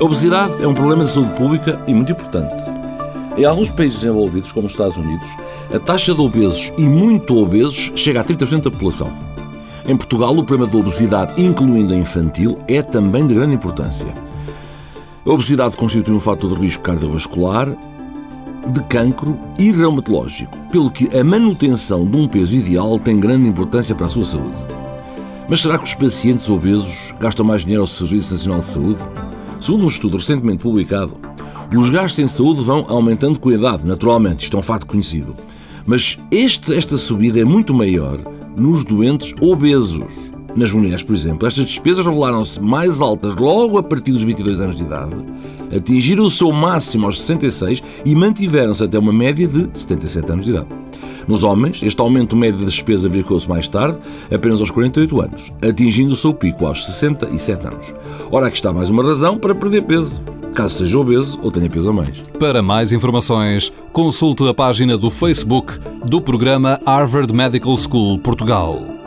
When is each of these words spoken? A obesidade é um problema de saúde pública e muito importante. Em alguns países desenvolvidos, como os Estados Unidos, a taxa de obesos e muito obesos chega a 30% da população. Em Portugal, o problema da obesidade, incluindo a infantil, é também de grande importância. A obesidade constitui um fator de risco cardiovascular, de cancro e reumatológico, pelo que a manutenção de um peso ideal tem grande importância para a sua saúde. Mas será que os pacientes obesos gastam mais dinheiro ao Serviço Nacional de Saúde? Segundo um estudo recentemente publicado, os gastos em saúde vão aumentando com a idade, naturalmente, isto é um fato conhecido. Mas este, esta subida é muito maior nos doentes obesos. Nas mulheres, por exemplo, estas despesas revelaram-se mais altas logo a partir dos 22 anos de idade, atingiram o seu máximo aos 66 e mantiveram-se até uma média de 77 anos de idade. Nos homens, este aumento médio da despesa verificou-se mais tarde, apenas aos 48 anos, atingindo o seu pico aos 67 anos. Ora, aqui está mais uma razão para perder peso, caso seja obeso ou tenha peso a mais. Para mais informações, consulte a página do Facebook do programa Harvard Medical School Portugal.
A 0.00 0.04
obesidade 0.04 0.62
é 0.62 0.68
um 0.68 0.74
problema 0.74 1.04
de 1.04 1.10
saúde 1.10 1.32
pública 1.32 1.82
e 1.88 1.92
muito 1.92 2.12
importante. 2.12 2.54
Em 3.36 3.44
alguns 3.44 3.68
países 3.68 3.98
desenvolvidos, 3.98 4.52
como 4.52 4.66
os 4.66 4.72
Estados 4.72 4.96
Unidos, 4.96 5.28
a 5.74 5.78
taxa 5.80 6.14
de 6.14 6.20
obesos 6.20 6.72
e 6.78 6.82
muito 6.82 7.36
obesos 7.36 7.90
chega 7.96 8.20
a 8.20 8.24
30% 8.24 8.62
da 8.62 8.70
população. 8.70 9.10
Em 9.88 9.96
Portugal, 9.96 10.36
o 10.36 10.44
problema 10.44 10.70
da 10.70 10.78
obesidade, 10.78 11.42
incluindo 11.42 11.92
a 11.92 11.96
infantil, 11.96 12.56
é 12.68 12.80
também 12.80 13.26
de 13.26 13.34
grande 13.34 13.56
importância. 13.56 14.06
A 15.26 15.30
obesidade 15.32 15.76
constitui 15.76 16.14
um 16.14 16.20
fator 16.20 16.54
de 16.54 16.64
risco 16.64 16.84
cardiovascular, 16.84 17.68
de 18.68 18.82
cancro 18.84 19.36
e 19.58 19.72
reumatológico, 19.72 20.56
pelo 20.70 20.92
que 20.92 21.08
a 21.18 21.24
manutenção 21.24 22.06
de 22.06 22.16
um 22.16 22.28
peso 22.28 22.54
ideal 22.54 23.00
tem 23.00 23.18
grande 23.18 23.48
importância 23.48 23.96
para 23.96 24.06
a 24.06 24.10
sua 24.10 24.24
saúde. 24.24 24.56
Mas 25.48 25.60
será 25.60 25.76
que 25.76 25.84
os 25.84 25.94
pacientes 25.94 26.48
obesos 26.48 27.12
gastam 27.18 27.44
mais 27.44 27.62
dinheiro 27.62 27.82
ao 27.82 27.88
Serviço 27.88 28.32
Nacional 28.32 28.60
de 28.60 28.66
Saúde? 28.66 29.00
Segundo 29.60 29.84
um 29.84 29.88
estudo 29.88 30.16
recentemente 30.16 30.62
publicado, 30.62 31.16
os 31.76 31.90
gastos 31.90 32.18
em 32.18 32.28
saúde 32.28 32.62
vão 32.62 32.86
aumentando 32.88 33.38
com 33.38 33.48
a 33.50 33.54
idade, 33.54 33.86
naturalmente, 33.86 34.44
isto 34.44 34.56
é 34.56 34.60
um 34.60 34.62
fato 34.62 34.86
conhecido. 34.86 35.34
Mas 35.84 36.16
este, 36.30 36.74
esta 36.74 36.96
subida 36.96 37.40
é 37.40 37.44
muito 37.44 37.74
maior 37.74 38.18
nos 38.56 38.84
doentes 38.84 39.34
obesos. 39.40 40.06
Nas 40.56 40.72
mulheres, 40.72 41.02
por 41.02 41.14
exemplo, 41.14 41.46
estas 41.46 41.66
despesas 41.66 42.04
revelaram-se 42.04 42.60
mais 42.60 43.00
altas 43.00 43.34
logo 43.36 43.78
a 43.78 43.82
partir 43.82 44.12
dos 44.12 44.22
22 44.22 44.60
anos 44.60 44.76
de 44.76 44.82
idade, 44.82 45.14
atingiram 45.74 46.24
o 46.24 46.30
seu 46.30 46.50
máximo 46.50 47.06
aos 47.06 47.20
66 47.20 47.82
e 48.04 48.14
mantiveram-se 48.14 48.82
até 48.82 48.98
uma 48.98 49.12
média 49.12 49.46
de 49.46 49.68
77 49.72 50.32
anos 50.32 50.44
de 50.44 50.52
idade. 50.52 50.68
Nos 51.28 51.42
homens, 51.42 51.82
este 51.82 52.00
aumento 52.00 52.34
médio 52.34 52.60
da 52.60 52.64
despesa 52.64 53.06
verificou-se 53.06 53.46
mais 53.46 53.68
tarde, 53.68 53.98
apenas 54.34 54.60
aos 54.60 54.70
48 54.70 55.20
anos, 55.20 55.52
atingindo 55.60 56.14
o 56.14 56.16
seu 56.16 56.32
pico 56.32 56.64
aos 56.64 56.86
67 56.86 57.66
anos. 57.66 57.94
Ora, 58.32 58.46
aqui 58.46 58.56
está 58.56 58.72
mais 58.72 58.88
uma 58.88 59.04
razão 59.04 59.36
para 59.36 59.54
perder 59.54 59.82
peso, 59.82 60.22
caso 60.54 60.78
seja 60.78 60.98
obeso 60.98 61.38
ou 61.42 61.52
tenha 61.52 61.68
peso 61.68 61.90
a 61.90 61.92
mais. 61.92 62.18
Para 62.38 62.62
mais 62.62 62.92
informações, 62.92 63.70
consulte 63.92 64.48
a 64.48 64.54
página 64.54 64.96
do 64.96 65.10
Facebook 65.10 65.78
do 66.06 66.18
programa 66.18 66.80
Harvard 66.86 67.30
Medical 67.32 67.76
School 67.76 68.18
Portugal. 68.18 68.97